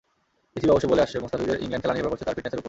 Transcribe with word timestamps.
BCB 0.53 0.71
অবশ্য 0.73 0.85
বলে 0.91 1.03
আসছে, 1.05 1.17
মুস্তাফিজের 1.23 1.57
ইংল্যান্ডে 1.63 1.85
খেলা 1.85 1.95
নির্ভর 1.95 2.11
করছে 2.11 2.25
তাঁর 2.25 2.35
ফিটনেসের 2.37 2.57
ওপর। 2.57 2.59